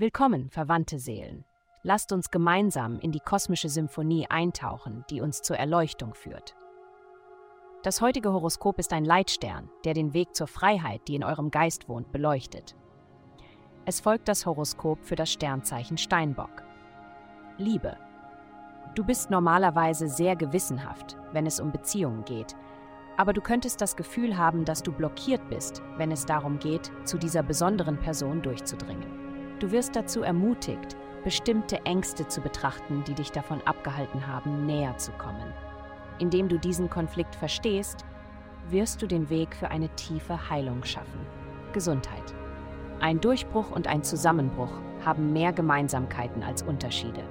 [0.00, 1.44] Willkommen, verwandte Seelen.
[1.82, 6.54] Lasst uns gemeinsam in die kosmische Symphonie eintauchen, die uns zur Erleuchtung führt.
[7.82, 11.88] Das heutige Horoskop ist ein Leitstern, der den Weg zur Freiheit, die in eurem Geist
[11.88, 12.76] wohnt, beleuchtet.
[13.86, 16.62] Es folgt das Horoskop für das Sternzeichen Steinbock.
[17.56, 17.96] Liebe.
[18.94, 22.54] Du bist normalerweise sehr gewissenhaft, wenn es um Beziehungen geht,
[23.16, 27.18] aber du könntest das Gefühl haben, dass du blockiert bist, wenn es darum geht, zu
[27.18, 29.27] dieser besonderen Person durchzudringen.
[29.60, 35.10] Du wirst dazu ermutigt, bestimmte Ängste zu betrachten, die dich davon abgehalten haben, näher zu
[35.12, 35.52] kommen.
[36.20, 38.04] Indem du diesen Konflikt verstehst,
[38.70, 41.26] wirst du den Weg für eine tiefe Heilung schaffen.
[41.72, 42.34] Gesundheit.
[43.00, 44.72] Ein Durchbruch und ein Zusammenbruch
[45.04, 47.22] haben mehr Gemeinsamkeiten als Unterschiede.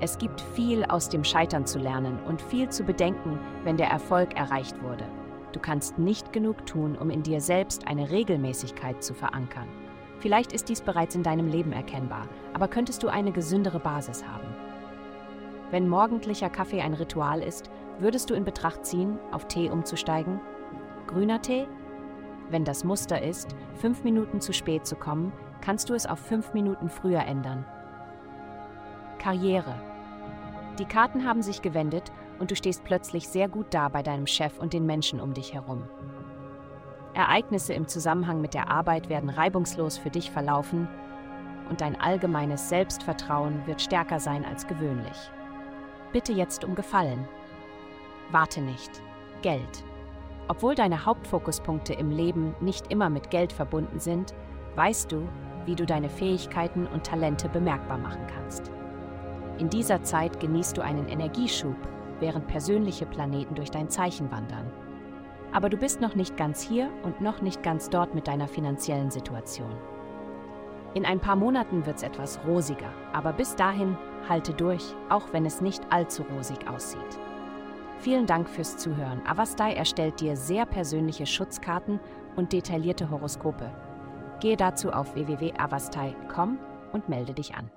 [0.00, 4.36] Es gibt viel aus dem Scheitern zu lernen und viel zu bedenken, wenn der Erfolg
[4.36, 5.04] erreicht wurde.
[5.52, 9.68] Du kannst nicht genug tun, um in dir selbst eine Regelmäßigkeit zu verankern.
[10.20, 14.48] Vielleicht ist dies bereits in deinem Leben erkennbar, aber könntest du eine gesündere Basis haben.
[15.70, 20.40] Wenn morgendlicher Kaffee ein Ritual ist, würdest du in Betracht ziehen, auf Tee umzusteigen?
[21.06, 21.66] Grüner Tee?
[22.50, 26.54] Wenn das Muster ist, fünf Minuten zu spät zu kommen, kannst du es auf fünf
[26.54, 27.64] Minuten früher ändern.
[29.18, 29.74] Karriere.
[30.78, 34.58] Die Karten haben sich gewendet und du stehst plötzlich sehr gut da bei deinem Chef
[34.58, 35.82] und den Menschen um dich herum.
[37.14, 40.88] Ereignisse im Zusammenhang mit der Arbeit werden reibungslos für dich verlaufen
[41.68, 45.30] und dein allgemeines Selbstvertrauen wird stärker sein als gewöhnlich.
[46.12, 47.28] Bitte jetzt um Gefallen.
[48.30, 49.02] Warte nicht.
[49.42, 49.84] Geld.
[50.48, 54.34] Obwohl deine Hauptfokuspunkte im Leben nicht immer mit Geld verbunden sind,
[54.76, 55.28] weißt du,
[55.66, 58.70] wie du deine Fähigkeiten und Talente bemerkbar machen kannst.
[59.58, 61.76] In dieser Zeit genießt du einen Energieschub,
[62.20, 64.72] während persönliche Planeten durch dein Zeichen wandern.
[65.52, 69.10] Aber du bist noch nicht ganz hier und noch nicht ganz dort mit deiner finanziellen
[69.10, 69.74] Situation.
[70.94, 73.96] In ein paar Monaten wird es etwas rosiger, aber bis dahin
[74.28, 77.18] halte durch, auch wenn es nicht allzu rosig aussieht.
[77.98, 79.20] Vielen Dank fürs Zuhören.
[79.26, 81.98] Avastai erstellt dir sehr persönliche Schutzkarten
[82.36, 83.70] und detaillierte Horoskope.
[84.40, 86.58] Gehe dazu auf www.avastai.com
[86.92, 87.70] und melde dich an.